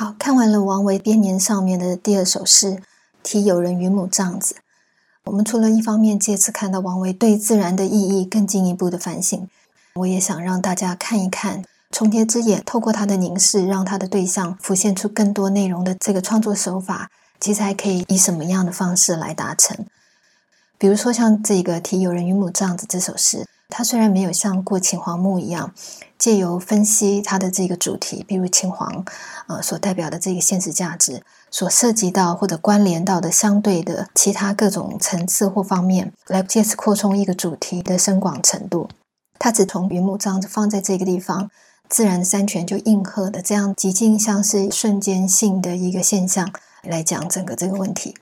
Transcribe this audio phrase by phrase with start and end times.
[0.00, 2.68] 好看完了王维编年上面的第二首诗
[3.22, 4.54] 《题友人云母帐子》，
[5.24, 9.46] 我们除了一方面借此看到王维对自然的意义更进一步的反省，
[9.96, 19.84] 我也想让大家看一看重叠之眼透过他的凝视，让他的对象浮现出更多内容的这个创作手法，其实还可以以什么样的方式来达成？
[20.78, 23.46] 比如说像这个《题友人云母帐子》这首诗。
[23.70, 25.72] 它虽然没有像过秦皇墓一样，
[26.18, 29.04] 借由分析它的这个主题，比如秦皇，
[29.46, 38.88] 呃，所代表的这个现实价值，所涉及到或者关联到的相对的其他各种层次或方面，来借此扩充一个主题的深广程度。
[39.38, 41.50] 它只从云母这样子放在这个地方，
[41.88, 46.52] 自然三权就应和的这样极尽像是瞬间性的一个现象
[46.82, 48.14] 来讲整个这个问题。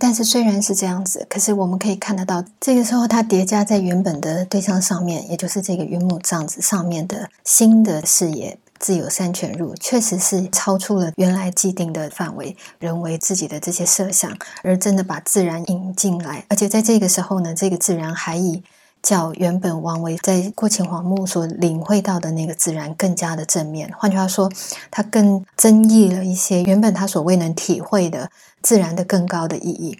[0.00, 18.62] 但是虽然是这样子，可是我们可以看得到，这个时候它叠加在原本的对象上面，也就是这个云母帐子上面的新的视野，自有三全入，确实是超出了原来既定的范围，人为自己的这些设想，而真的把自然引进来，而且在这个时候呢，这个自然还以。
[19.02, 23.90] 较原本王维在过秦皇墓所领会到的那个自然更加的正面。
[23.96, 24.46] 换句话说，
[24.90, 28.30] 他更增益了一些原本他所未能体会的
[28.62, 29.98] 自然的更高的意义。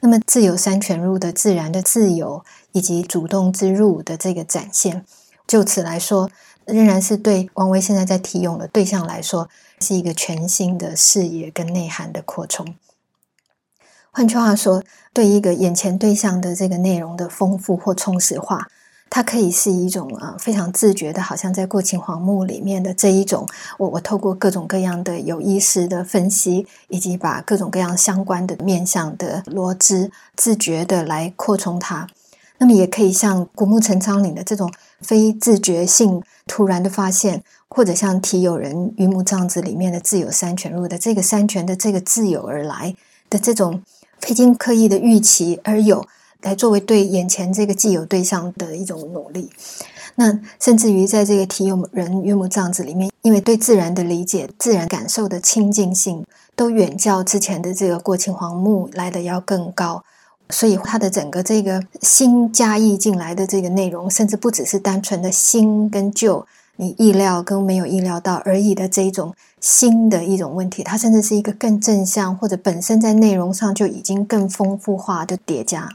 [0.00, 5.04] 那么，自由三全入的自然的自由以及主动之入的这个展现，
[5.46, 6.30] 就此来说，
[6.66, 9.48] 仍然是对王维现在在题咏的对象来说，
[9.80, 12.74] 是一个全新的视野跟内涵的扩充。
[14.10, 14.82] 换句话说，
[15.12, 18.68] 对一个眼前对象的这个内容的丰富或充实化，
[19.14, 23.46] 它可以是一种啊非常自觉的，好像在过秦皇墓里面的这一种，
[23.78, 32.08] 我我透过各种各样的有意识的分析，以及把各种各样相关的面向的罗织，自觉的来扩充它。
[32.58, 34.68] 那么也可以像古木陈仓岭的这种
[35.00, 42.96] 非自觉性突然的发现，或者像题友人云母帐子里面的自有三泉入的这个三泉的这个自有而来
[43.30, 43.80] 的这种。
[44.20, 46.06] 非经刻意的预期而有，
[46.44, 49.50] 来作为对眼前这个既有对象的一种努力。
[50.14, 56.24] 那甚至于在这个题有人岳母帐子里面，因为对自然的理解、自然感受的亲近性，
[56.54, 60.04] 都远较之前的这个过秦皇墓来的要更高，
[60.50, 66.46] 所以它的整个这个新加意进来的这个内容，甚至不只是单纯的新跟旧。
[66.76, 75.88] 你意料跟没有意料到而已的这一种新的一种问题，它甚至是一个更正向或者本身在内容上就已经更丰富化的叠加。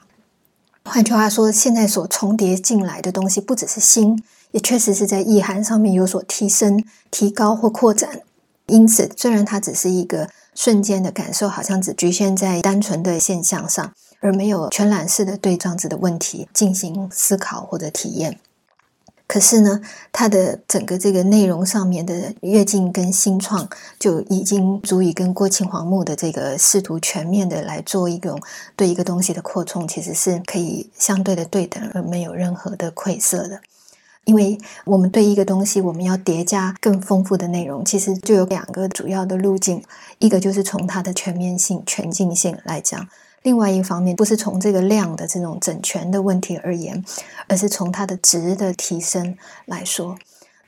[0.89, 8.21] 换句话说，现在所重叠进来的东西不只是新，也确实是在意涵上面有所提升、提高或扩展。
[8.65, 18.39] 因此，虽然它只是一个瞬间的感受，好像只局限在单纯的现象上，而没有全览式的对这样子的问题进行思考或者体验。
[19.29, 19.79] 可是呢，
[20.11, 23.69] 它的整个这个内容上面的跃进跟新创，
[23.99, 28.41] 就已经足以跟郭庆黄木的这个试图全面的来做一种
[28.75, 33.61] 对一个东西的扩充，其实是可以相对的对等，而没有任何的愧色的。
[34.25, 39.83] 因为我们对一个东西，我们要叠加更丰富的内容，其实就有两个主要的路径，
[40.17, 43.07] 一个就是从它的全面性、全境性来讲。
[43.43, 47.03] 另外一方面，不是从这个量的这种整全的问题而言，
[47.47, 50.17] 而是从它的值的提升来说。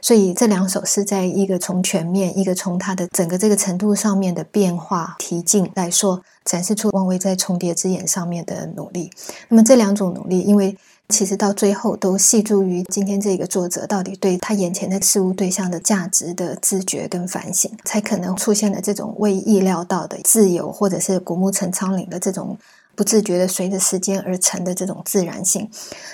[0.03, 9.11] 所以这两首诗，在一个从全面，一个从它的整个这个程度上面的变化提进来说，展示出王维在重叠之眼上面的努力。
[9.49, 10.75] 那么这两种努力，因为
[11.11, 22.57] 其实到最后都系注于今天这个作者到底对他眼前的事物对象的价值的自觉跟反省，才可能出现了这种未意料到的自由，或者是古木陈仓岭的这种
[22.95, 25.69] 不自觉的随着时间而成的这种自然性。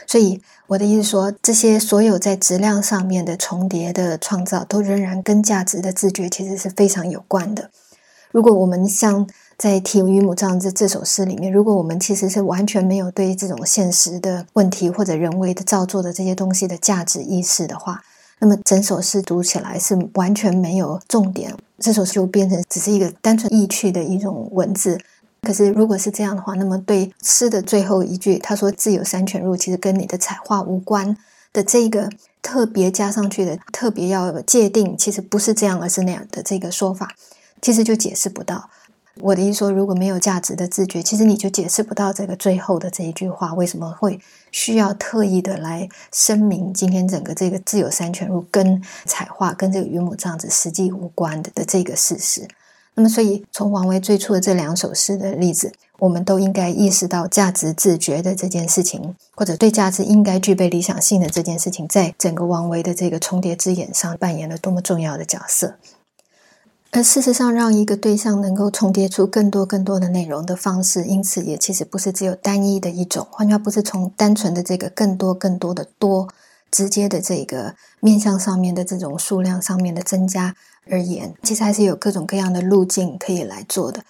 [0.08, 7.70] 所以我的意思说，这些所有在质量上面的重叠的创造，都仍然跟价值的自觉其实是非常有关的。
[8.32, 18.04] 如果我们像在《题于母这样》这这首诗里面，如果我们其实是完全没有对这种现实的问题或者人为的造作的这些东西的价值意识的话，
[18.38, 25.00] 那么整首诗读起来是完全没有重点，这首诗就变成只是一个单纯意趣的一种文字。
[25.42, 31.18] 可是如果是这样的话，那么对诗的最后一句他说“自有三泉入”，其实跟你的彩画无关
[31.52, 32.08] 的这个
[32.44, 37.16] 特别加上去的特别要界定，其实不是这样，而是那样的这个说法，
[37.60, 38.70] 其实就解释不到。
[39.22, 44.20] 我的意思说，如果没有价值的自觉，其实你就解释不到这个最后的这一句话为什么会
[44.52, 52.48] 需要特意的来声明今天整个这个自有三全入跟彩画跟这个云母这样子实际无关的的这个事实。
[52.96, 65.76] 那么，所以从王维最初的这两首诗的例子，我们都应该意识到价值自觉的这件事情，或者对价值应该具备理想性的这件事情，在整个王维的这个重叠之眼上扮演了多么重要的角色。
[66.92, 73.28] 而事实上，让一个对象能够重叠出更多更多的内容的方式，因此也其实不是只有单一的一种。
[73.30, 76.28] 换句话，不是从单纯的这个更多更多的多
[76.72, 80.56] 直接的这个面向上面的这种数量上面的增加
[80.90, 84.02] 而言，其实还是有各种各样的路径可以来做的。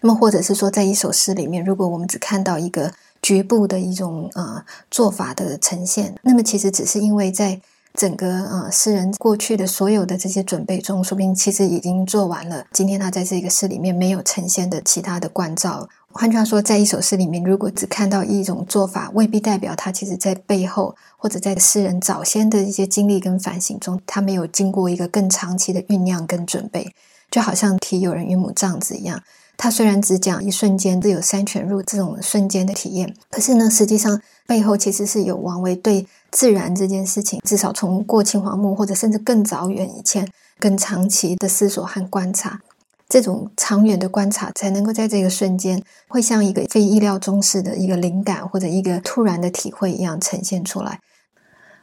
[0.00, 2.92] 那么，或者是说，在一首诗里面，如果我们只看到一个
[3.22, 7.62] 局部的一种呃做法的呈现，那么其实只是因为在。
[7.98, 12.66] 整个呃诗人过去的所有的这些准备中，说不定其实已经做完了。
[12.72, 15.88] 今天他在这个诗里面没有呈现的其他的关照。
[16.10, 26.92] 换句话说，在一首诗里面，如果只看到一种做法，未必代表他其实在背后或者在诗人早先的一些经历跟反省中，他没有经过一个更长期的酝酿跟准备。
[27.30, 29.20] 就好像提有人与母这样子一样，
[29.56, 36.06] 他虽然只讲一瞬间自有三泉入这种瞬间的体验，可是呢，实际上背后其实是有王维对。
[36.30, 42.60] 自然这件事情，至少从过秦皇墓，或者甚至更早远以前，更长期的思索和观察，
[43.08, 50.98] 这种长远的观察，才能够在这个瞬间，会像一个非意料中事的一个灵感，或者一个突然的体会一样呈现出来。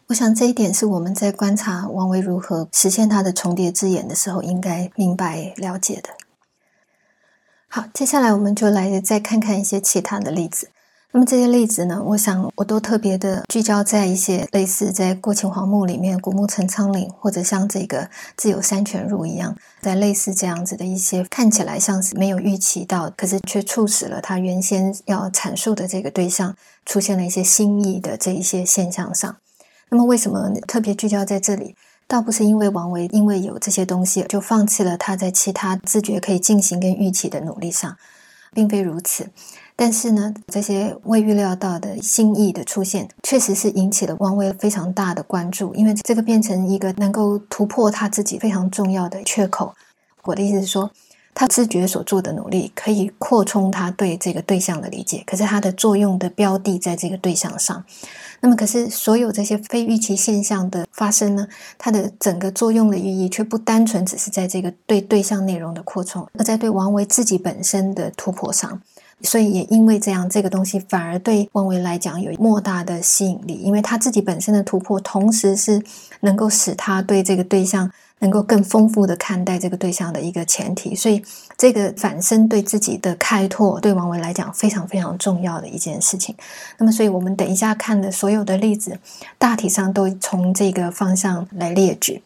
[0.07, 6.09] 我想这一点是我们在观察王维如何实现他的重叠之眼的时候，应该明白了解的。
[7.69, 10.67] 好，接下来我们就来再看看一些其他的例子。
[11.13, 26.55] 那么这些例子呢，我想我都特别的聚焦在一些类似在过秦皇墓里面古木陈仓岭，或者像这个自有山泉入一样，在类似这样子的一些看起来像是没有预期到，可是却促使了他原先要阐述的这个对象
[26.85, 29.35] 出现了一些新意的这一些现象上。
[29.89, 31.75] 那么为什么特别聚焦在这里？
[32.07, 37.97] 倒不是因为王维因为有这些东西就放弃了他在其他自觉可以进行跟预期的努力上，
[38.53, 39.27] 并非如此。
[39.75, 49.73] 但是呢，这些未预料到的新意的出现，确实是引起了王维非常大的关注，因为这个变成一个能够突破他自己非常重要的缺口。
[50.23, 50.91] 我的意思是说，
[51.33, 57.83] 他知觉所做的努力可以扩充他对这个对象的理解，可是他的作用的标的在这个对象上。
[58.41, 61.47] 那么，可是所有这些非预期现象的发生呢，
[61.77, 68.81] 它的整个作用的意义却不单纯只是在这个对对象内容的扩充，而在对王维自己本身的突破上。
[69.23, 75.81] 所以也因为这样，这个东西反而对王维来讲有莫大的吸引力，因为他自己本身的突破，同时是
[76.21, 80.95] 能够使他对这个对象能够更丰富的看待这个对象的一个前提。
[80.95, 81.23] 所以
[81.57, 86.35] 这个反身对自己的开拓，对王维来讲非常非常重要的一件事情。
[86.77, 88.99] 那么，所以我们等一下看的所有的例子，
[89.37, 92.21] 大体上都从这个方向来列举。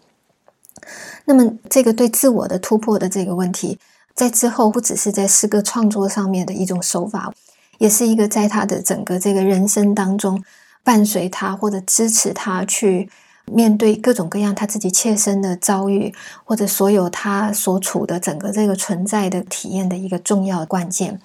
[1.26, 3.80] 那么，这个对自我的突破的这个问题。
[4.16, 7.34] 在之后，不只是在诗歌创作上面的一种手法，
[7.80, 10.42] 也是一个在他的整个这个人生当中
[10.84, 13.10] 伴随他或者支持他去
[13.52, 16.16] 面对各种各样他自己切身的遭遇，
[16.46, 21.20] 或者所有他所处的整个这个存在的体验的一个重要关键。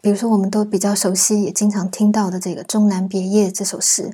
[0.00, 4.10] 比如说，我们都比较熟悉，也经常听到的这个《终南别业》这首诗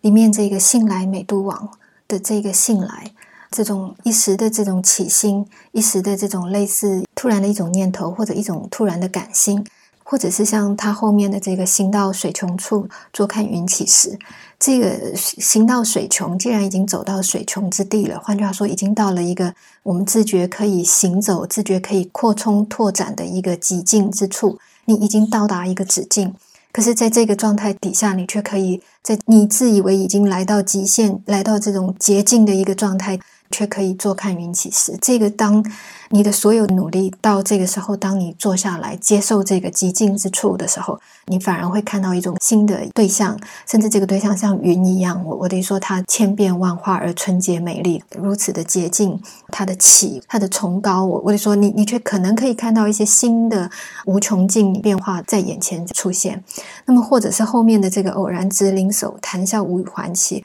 [0.00, 1.70] 里面这个“信来美都往”
[2.08, 3.12] 的这个“信来”。
[3.54, 9.64] 这种一时的这种起心，一时的这种类似突然的一种念头，或者一种突然的感心，
[10.02, 14.18] 或者是像他后面的这个“行到水穷处，坐看云起时”，
[14.58, 19.54] 这个“行到水穷”，既然已经走到水穷之地了，换句话说，已经到了一个
[19.84, 26.34] 我们自觉可以行走、自觉可以扩充拓展的一个极境之处，你已经到达一个止境。
[26.72, 33.20] 可是，在这个状态底下，你却可以在你自以为已经来到极限、来到这种捷径的一个状态。
[33.54, 34.98] 却可以坐看云起时。
[35.00, 35.64] 这个，当
[36.10, 45.24] 你的所有努力到这个时候，当你坐下来接受这个极静之处的时候，你反而会看到一种新的对象，甚至这个对象像云一样。
[45.24, 51.04] 我我得说，它千变万化而纯洁美丽，如此的洁净，它的起，它的崇高。
[51.04, 53.70] 我我得说，你你却可能可以看到一些新的
[54.06, 56.42] 无穷尽变化在眼前出现。
[56.86, 60.44] 那么，或者是后面的这个偶然直领手，谈笑无还期。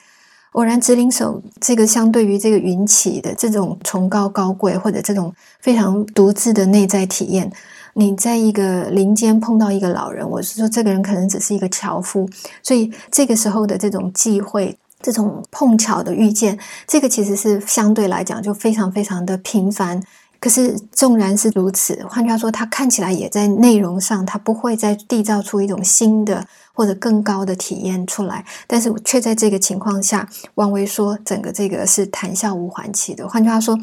[0.54, 7.52] 偶然直领手，这个相对于这个云起的这种崇高高贵，或者这种非常独自的内在体验，
[7.94, 12.28] 你在一个林间碰到一个老人，我是说这个人可能只是一个樵夫，
[12.64, 20.02] 所以这个时候的这种际会，这种碰巧的遇见，这个其实是相对来讲就非常非常的平凡。
[20.40, 26.46] 可是纵然是如此，换句话说，它看起来也在内容上，它不会再缔造出一种新的。
[26.72, 33.28] 或者更高的体验出来，但是却在这个情况下，王维说整个这个是谈笑无还期的。
[33.28, 33.78] 换句话说，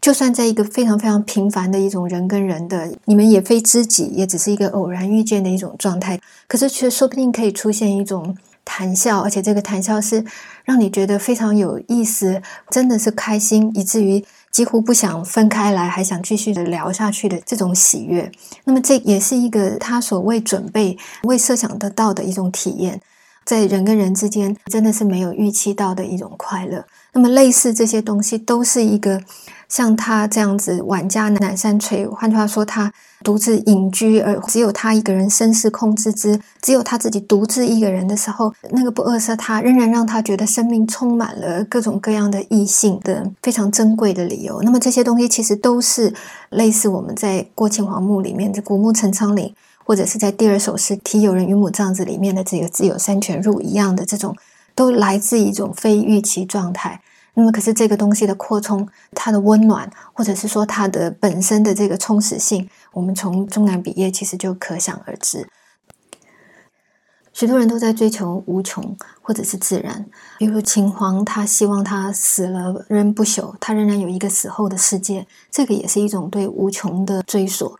[0.00, 10.24] 就算在一个非常非常平凡的一种人跟人的，你们也非知己，也只是一个偶然遇见的一种状态，可是却说不定可以出现一种谈笑，而且这个谈笑是
[10.64, 12.40] 让你觉得非常有意思，
[12.70, 18.30] 真的是开心，以至于几乎不想分开来，还想继续的聊下去的这种喜悦。
[18.64, 23.00] 那么这也是一个他所谓准备、未设想得到的一种体验，
[23.44, 26.84] 在人跟人之间真的是没有预期到的一种快乐。
[27.12, 29.22] 那么类似这些东西，都是一个。
[29.70, 44.60] 像他这样子，晚家南山陲，换句话说，他独自隐居，而只有他一个人身世控制之，只有他自己独自一个人的时候，那个不扼杀他，仍然让他觉得生命充满了各种各样的异性的非常珍贵的理由。
[44.62, 46.12] 那么这些东西其实都是
[46.48, 49.54] 类似我们在《过秦皇墓》里面的“古木陈仓岭”，
[49.86, 54.34] 或者是在第二首诗《题友人与母葬子》里面的这个“自有山泉入”一样的这种，
[54.74, 57.00] 都来自一种非预期状态。
[57.34, 65.48] 那么，可是这个东西的扩充，它的温暖，或者是说它的本身的这个充实性，我们从中南笔业其实就可想而知。
[67.32, 70.04] 许多人都在追求无穷，或者是自然。
[70.38, 77.78] 比如秦皇，他希望他死了仍不朽，他仍然有一个死后的世界，这个也是一种对无穷的追索。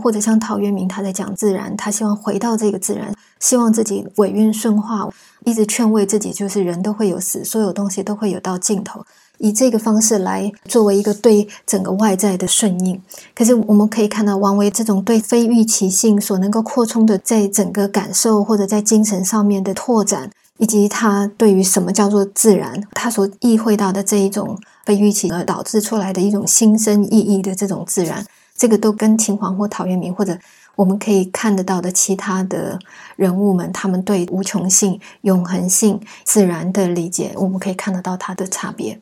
[0.00, 5.08] 或者像陶渊明，他在讲自然，他希望回到这个自然，希望自己尾韵顺化，
[5.44, 9.04] 一直劝慰自己，就是人都会有死，所有东西都会有到尽头，
[9.38, 13.00] 以这个方式来作为一个对整个外在的顺应。
[13.34, 28.24] 可是我们可以看到，王维这种对非预期性所能够扩充的，在整个感受或者在精神上面的拓展，以及他对于什么叫做自然，他所意会到的这一种非预期而导致出来的一种新生意义的这种自然。
[28.58, 30.36] 这个都跟秦皇或陶渊明，或者
[30.74, 32.78] 我们可以看得到的其他的
[33.16, 39.00] 人物们，他们对无穷性、永恒性、自然的理解，我们可以看得到它的差别。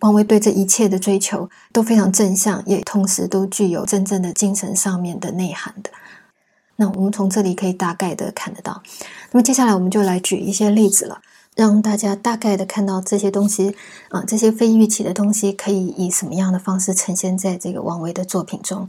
[0.00, 5.90] 王维对这一切的追求都非常正向，也同时都具有真正的精神上面的内涵的。
[6.76, 8.82] 那我们从这里可以大概的看得到。
[9.30, 11.20] 那么接下来我们就来举一些例子了。
[11.54, 13.76] 让大家大概的看到这些东西
[14.08, 18.88] 啊，这些非预期的东西可以以什么样的方式呈现在这个王维的作品中。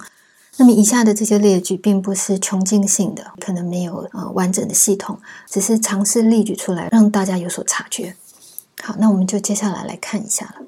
[0.57, 8.15] 那么以下的这些列举并不是穷尽性的，可能没有呃完整的系统，只是尝试列举出来，让大家有所察觉。
[8.81, 10.65] 好，那我们就接下来来看一下了。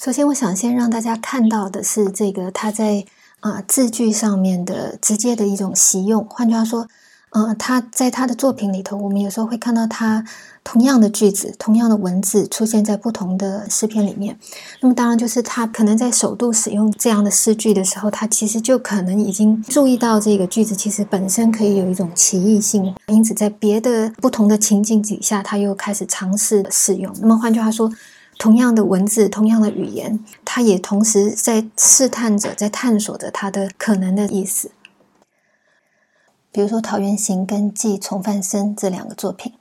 [0.00, 3.04] 首先，我想先让大家看到的是这个他在
[3.40, 6.86] 啊字句上面的直接的一种习用，换句话说。
[7.32, 10.24] 呃，他在他的作品里头，我们有时候会看到他
[10.64, 14.38] 同样的句子、同样的文字出现在不同的诗篇里面。
[14.80, 27.12] 那么，当然就是他可能在首度使用这样的诗句的时候，他其实就可能已经注意到这个句子其实本身可以有一种歧义性，因此在别的不同的情境底下，他又开始尝试使用。
[27.20, 27.92] 那么，换句话说，
[28.38, 34.70] 同样的文字、同样的语言，他也同时在试探着、在探索着它的可能的意思。
[36.56, 39.52] 比如说《桃源行》跟《寄从范生》这两个作品，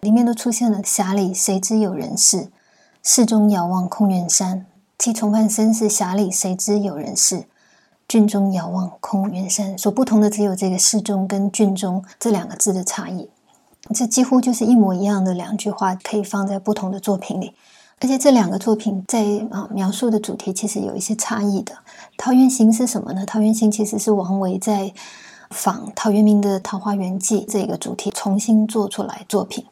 [0.00, 2.50] 里面都出现了“匣里谁知有人事，
[3.02, 4.58] 室中遥望空原山”。
[4.98, 7.44] 《寄从范生》是“匣里谁知有人事，
[8.06, 9.78] 郡中遥望空原山”。
[9.80, 13.30] 所不同的只有这个“室中”跟“郡中”这两个字的差异。
[13.94, 17.54] 这几乎就是一模一样的两句话，可以放在不同的作品里。
[18.00, 21.72] 而且这两个作品在啊描述的主题其实有一些差异的。
[22.18, 23.22] 《桃源行》是什么呢？
[23.24, 24.92] 《桃源行》其实是王维在。
[25.54, 29.64] 仿陶渊明的《桃花源记》这个主题重新做出来作品，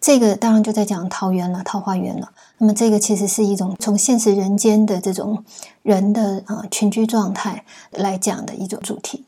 [0.00, 2.30] 这个当然就在讲桃源了，桃花源了。
[2.58, 5.44] 那么这个其实是一种从现实人间的这种
[5.82, 9.24] 人的啊群居状态来讲的一种主题。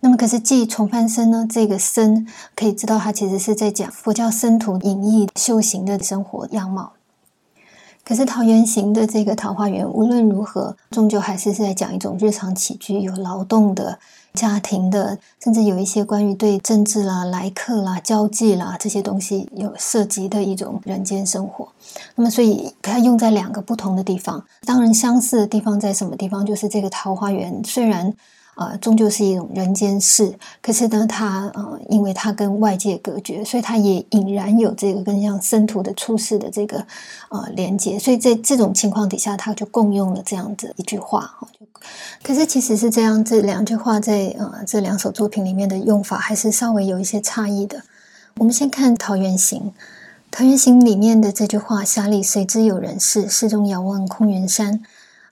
[0.00, 1.46] 那么可是记重翻身呢？
[1.48, 6.92] 这个僧可以知道，他其实是在讲佛教僧徒隐逸修行的生活样貌。
[8.04, 13.98] 可是《桃源行》的这个桃花源，无论如何，终究还是是在讲一种日常起居、有劳动的
[14.34, 21.66] 家庭的，甚至有一些关于对政治啦、来客啦、交际啦这些东西有涉及的一种人间生活。
[22.14, 24.44] 那么，所以它用在两个不同的地方。
[24.66, 26.44] 当然，相似的地方在什么地方？
[26.44, 28.14] 就是这个桃花源，虽然。
[28.54, 30.32] 啊，终究是一种人间事。
[30.62, 36.86] 可是呢，他呃，因为他跟外界隔绝，所以他也隐然有这个跟像生徒的出世的这个
[37.30, 37.98] 呃连接。
[37.98, 41.48] 所以在这种情况底下，他就共用了这样子一句话哈。
[42.22, 47.82] 可是其实是这样，这两句话在呃这两首作品里面的用法还是稍微有一些差异的。
[48.38, 49.60] 我们先看《桃源行》，
[50.30, 54.82] 《桃源行》里面的这句话：“下里谁知有人事，室中遥望空云山。”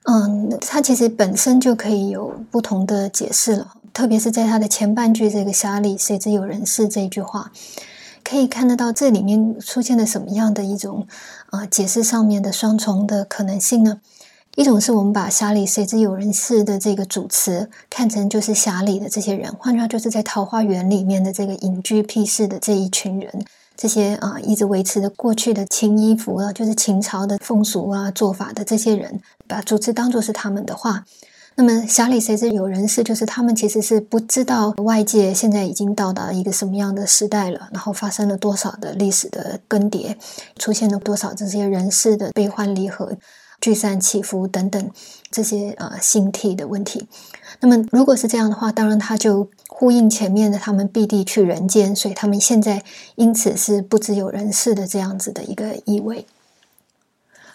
[0.05, 7.51] 嗯，它其实本身就可以有不同的解释了，特别是在它的前半句“这个匣里谁知有人事”这一句话，
[8.21, 11.07] 可以看得到这里面出现了什么样的一种
[11.51, 14.01] 啊解释上面的双重的可能性呢？
[14.55, 23.45] 一种是我们把“匣里谁知有人事”的这个主词看成就是匣里的这些人，换句话就是在桃花源里面的这个隐居僻室的这一群人，
[23.83, 31.03] 这些啊一直维持着过去的清衣服啊，就是秦朝的风俗啊做法的这些人，把主持当做是他们的话。
[31.55, 40.15] 那么侠里谁知有人事，就是他们其实是不知道外界现在已经到达一个什么样的时代了，然后发生了多少的历史的更迭，
[40.57, 43.11] 出现了多少这些人事的悲欢离合、
[43.63, 44.91] 聚散起伏等等
[45.31, 47.07] 这些呃心替的问题。
[47.61, 52.83] 那么如果是这样的话，当然他就呼应前面的他们必地去人间，所以他们现在
[53.15, 56.25] 因此是不知有人世的这样子的一个意味。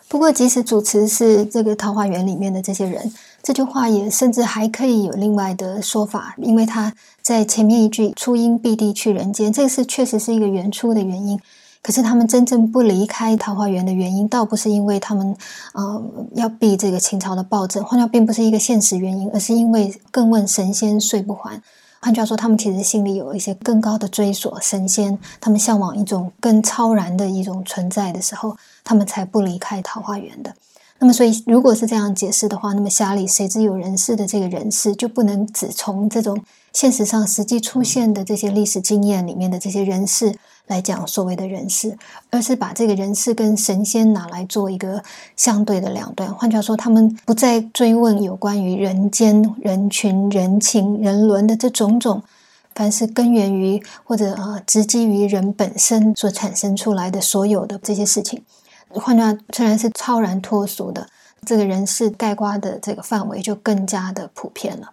[0.08, 3.12] 不过，即使主持是这个桃花源里面的这些人，
[3.42, 11.38] 这句话也甚至还可以有另外的说法，因为他在前面一句“初因必地去人间”，这个是确实是一个原初的原因。
[11.82, 15.36] 可是他们真正不离开桃花源的原因，倒不是因为他们
[15.74, 16.02] 呃
[16.34, 21.60] 要避这个秦朝的暴政，换掉并不是一个现实原因，而是因为更问神仙睡不还。
[22.00, 30.54] 换句话说，他们其实心里有一些更高的追索，神仙，他们向往一种更超然的一种存在的时候，他们才不离开桃花源的。
[31.00, 36.40] 那么，所以如果是这样解释的话，那么匣里谁知有人事的这个人事，就不能只从这种
[36.72, 40.36] 现实上实际出现的这些历史经验里面的这些人事。
[40.68, 41.96] 来讲所谓的人事，
[42.28, 45.02] 而是把这个人事跟神仙拿来做一个
[45.34, 46.28] 相对的两端。
[46.34, 52.22] 换句话说，他们不再追问有关于人间、人群、人情、人伦的这种种，
[52.74, 58.44] 凡是根源于或者啊，直基于人本身所产生出来的所有的这些事情。
[58.90, 61.08] 换句话，虽然是超然脱俗的，
[61.46, 64.90] 这个人事盖瓜的这个范围就更加的普遍了。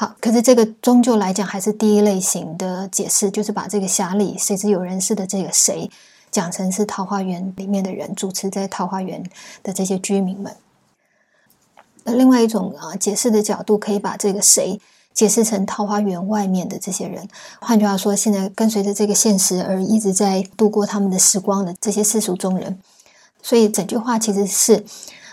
[0.00, 5.90] 好，可是这个终究来讲还是第一类型的解释，就是把这个匣里谁知有人事的这个谁
[6.30, 9.22] 讲成是桃花源里面的人，主持在桃花源
[9.62, 10.56] 的这些居民们。
[12.04, 14.80] 那另外一种啊解释的角度，可以把这个谁
[15.12, 17.28] 解释成桃花源外面的这些人。
[17.60, 22.80] 换句话说，现在跟随着这个现实而一直在度过他们的时光的这些世俗中人。
[23.42, 24.82] 所以整句话其实是。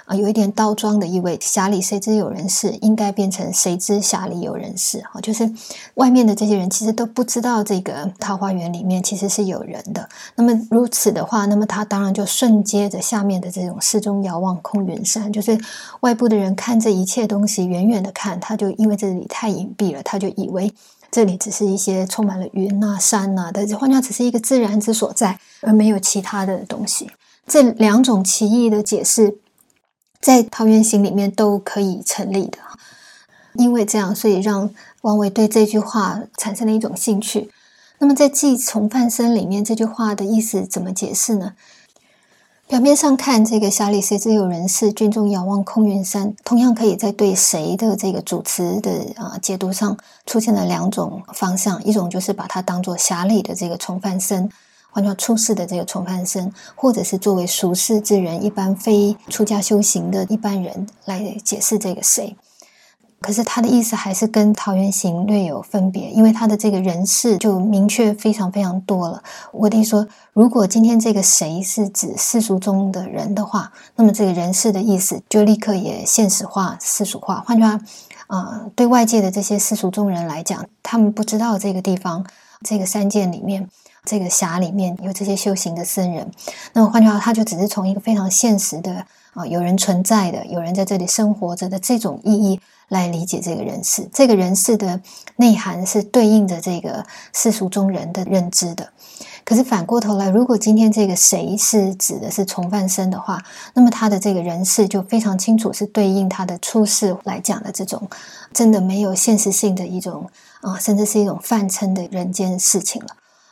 [0.08, 1.38] 啊，有一点倒装的意味。
[1.38, 5.04] 匣里谁知有人事，应该变成谁知匣里有人事。
[5.12, 5.52] 哈，就是
[5.96, 10.08] 外面的这些人其实都不知道这个桃花源里面其实是有人的。
[10.36, 15.60] 那么如此的话，那么他当然就顺接着下面的这种四中遥望空云山，就是
[16.00, 20.74] 外部的人看这一切东西，远远的看，他就因为这里太隐蔽了，他就以为
[21.12, 27.12] 这里只是一些充满了云啊、山啊的，换句话只是一个自然之所在，而没有其他的东西。
[27.46, 29.40] 这两种奇异的解释。
[30.20, 32.58] 在桃源行里面都可以成立的，
[33.54, 34.70] 因为这样，所以让
[35.02, 37.50] 王维对这句话产生了一种兴趣。
[38.00, 41.54] 那么在《寄从范生》里面，这句话的意思怎么解释呢？
[42.68, 54.50] 表面上看，这个“匣里谁知有人事，军中遥望空云山”，同样可以在对谁的这个主词的啊解读上出现了两种方向，一种就是把它当做匣里的这个从范生。
[54.98, 62.36] 换作出世的这个从犯生，或者是作为俗世之人，一般非出家修行的一般人来解释这个谁，
[63.22, 69.22] 可是他的意思还是跟桃源行略有分别，因为他的这个人事就明确非常非常多了。
[69.52, 77.44] 我的意思说，如果今天这个谁是指世俗中的人的话，那么这个人事的意思就立刻也现实化、世俗化。
[77.46, 77.80] 换句话，
[78.26, 82.26] 啊，对外界的这些世俗中人来讲，他们不知道这个地方
[82.64, 83.70] 这个三界里面。
[84.10, 86.32] 这个峡里面有这些修行的僧人，
[86.72, 94.10] 那么换句话，他就只是从一个非常现实的啊，有人存在的，有人在这里生活着的这种意义来理解这个人世。
[94.14, 95.02] 这个人世的
[95.36, 98.88] 内涵是对应着这个世俗中人的认知的。
[99.44, 103.44] 可是反过头来，如果今天这个谁是指的是从犯生的话，
[103.74, 108.08] 那么他的这个人世就非常清楚是对应他的出世来讲的这种
[108.54, 110.30] 真的没有现实性的一种
[110.62, 113.10] 啊，甚至是一种泛称的人间事情了。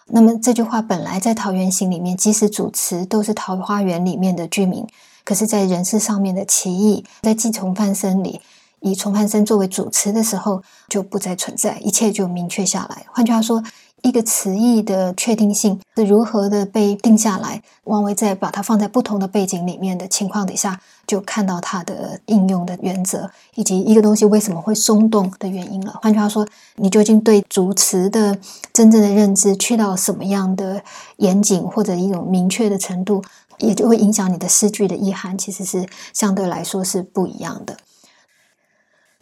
[0.08, 4.88] 那么这句话本来在桃源行里面，即使主持都是桃花源里面的居民，
[5.24, 8.42] 可是，在人事上面的歧义，在继从范生里，
[8.82, 13.06] 以从范生作为主持的时候，就不再存在，一切就明确下来。
[13.12, 13.64] 换句话说。
[14.06, 17.64] 一个词义的确定性是如何的被定下来？
[17.86, 26.00] 王维在把它放在不同的背景里面的情况底下，就看到它的应用的原则，以及一个东西为什么会松动的原因了。
[26.04, 28.38] 换句话说，你究竟对主词的
[28.72, 30.84] 真正的认知去到什么样的
[31.18, 33.24] 严谨或者一种明确的程度，
[33.58, 37.76] 也就会影响你的诗句的意涵，其实是相对来说是不一样的。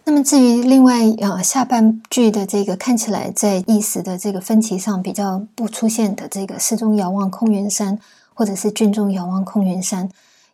[0.06, 7.98] 那么至于另外呃下半句的这个看起来在意思的这个分歧上比较不出现的这个“诗中遥望空云山”
[8.36, 10.10] 或者是“郡中遥望空云山”，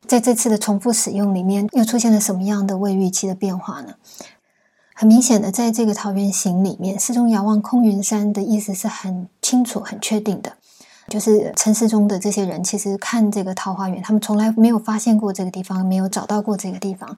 [0.06, 3.96] 在这次的重复使用里面又出现了什么样的未预期的变化呢？
[4.94, 10.54] 很明显的，在这个《桃源行》里面，“诗中遥望空云山”的意思是很清楚、很确定的。
[11.08, 17.18] 就是城市中的这些人，其实看这个桃花源，他们从来没有发现过这个地方，没有找到过这个地方。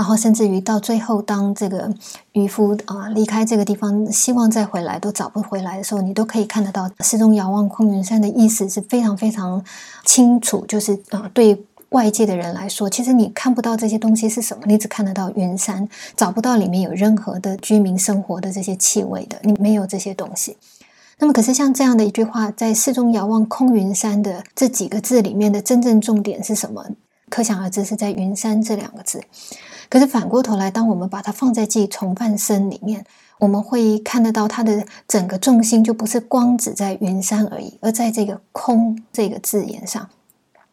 [0.00, 1.92] 然后甚至于到最后，当这个
[2.32, 9.62] 渔夫啊离开这个地方，希望再回来都找不回来的时候，你都可以看得到“四中遥望空云山”的意思是非常非常
[10.06, 10.64] 清楚。
[10.66, 15.86] 就是啊，对外界的人来说，其实你看不到这些东西是什么，你只看得到云山，
[16.16, 20.56] 找不到里面有任何的居民生活的这些气味的，你没有这些东西。
[21.18, 26.86] 那么，可是像这样的一句话，在“四中遥望空云山”的这几个字里面的真正重点是什么？
[27.28, 29.20] 可想而知，是在“云山”这两个字。
[29.90, 33.04] 可是反过头来，当我们把它放在记从范生里面，
[33.40, 40.08] 我们会看得到它的整个重心就不是光只在云山而已，而在这个空这个字眼上。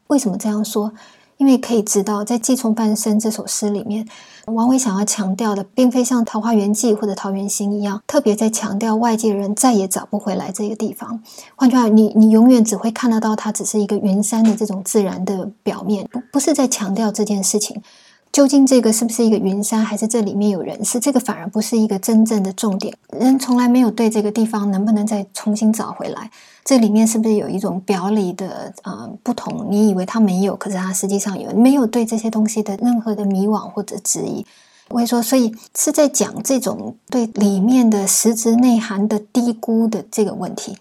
[0.07, 0.93] 为什么这样说？
[1.37, 4.07] 因为可以知道，在寄从范生这首诗里面，
[4.45, 11.21] 王维想要强调的，并非像《桃花源记》或者《桃源行》一样，特别在强调外界人再也找不回来这个地方。
[11.55, 17.83] 换句话，你你永远只会看得到它只是一个云山的这种自然的表面，不不是在强调这件事情。
[18.31, 20.85] 究竟这个是不是一个云山，还是这里面有人？
[20.85, 22.95] 是这个反而不是一个真正的重点。
[23.11, 26.29] 人从来没有对这个地方能不能再重新找回来，
[26.63, 29.67] 这里面是不是有一种表里的呃不同？
[29.71, 34.45] 你以为他没有，可是他实际上有，没有对这些东西的任何的迷惘或者质疑。
[34.89, 40.77] 我会说，所以是在讲这种对里面的实质内涵的低估的这个问题。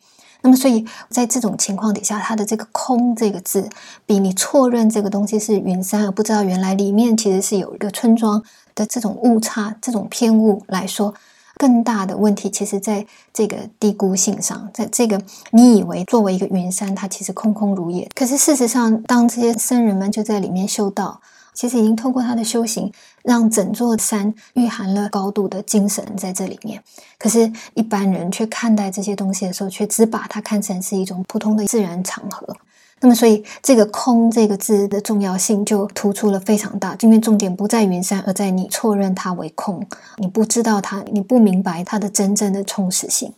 [0.46, 3.68] 那么，所以在这种情况底下，它的这个“空”这个字，
[4.06, 8.40] 比你错认这个东西是云山，而不知道原来里面其实是有一个村庄
[8.76, 11.12] 的这种误差、这种偏误来说，
[11.56, 18.08] 更大的问题，其实在这个低估性上，在这个你以为作为一个云山，它其实空空如也。
[18.14, 21.20] 可是事实上，当这些僧人们就在里面修道。
[21.56, 22.92] 其实已经透过他的修行，
[23.22, 26.82] 让整座山蕴含了高度的精神在这里面。
[27.18, 32.54] 可是，一般人却看待这些东西的时候，却只把它看成是一种普通的自然场合。
[33.00, 36.94] 那么，所以这个“空”这个字的重要性就突出了非常大。
[37.00, 39.86] 因为重点不在云山，而在你错认它为空，
[40.18, 43.32] 你不知道它，你不明白它的真正的充实性。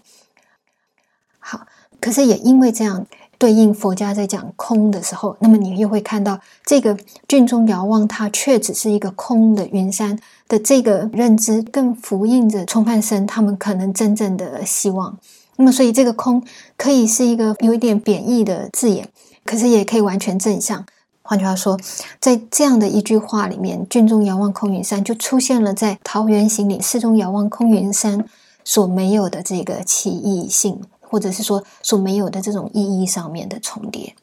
[1.38, 1.66] 好，
[2.00, 3.07] 可是也因为这样。
[3.38, 6.98] 对应佛家在讲空的时候，那么你又会看到这个
[7.29, 15.16] 郡中遥望，它却只是一个空的云山的这个认知，更符应着冲犯生他们可能真正的希望。
[15.57, 16.42] 那么，所以这个空
[16.77, 19.09] 可以是一个有一点贬义的字眼，
[19.44, 20.85] 可是也可以完全正向。
[21.22, 21.79] 换句话说，
[22.20, 28.24] 在这样的一句话里面，“郡中遥望空云山”就出现了在《桃源行》里“四中遥望空云山”
[28.64, 30.81] 所没有的这个奇异性。
[31.09, 34.14] 或者是说所没有的这种意义上面的重叠，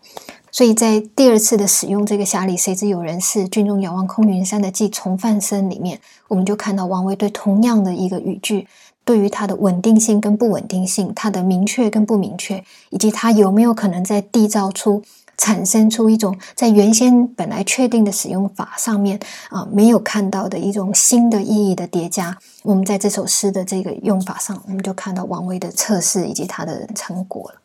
[0.51, 8.67] 所以在第二次的使用这个“匣里谁知有人是军中遥望空云山”的记从范生里面，我们就看到王维对同样的一个语句，
[9.03, 15.01] 对于它的稳定性跟不稳定性，它的明确跟不明确，以及它有没有可能在缔造出。
[15.37, 19.19] 产生出一种在原先本来确定的使用法上面
[19.49, 22.37] 啊没有看到的一种新的意义的叠加。
[22.63, 27.61] 我们在这首诗的这个用法上，我们就看到王维的测试以及他的成果了。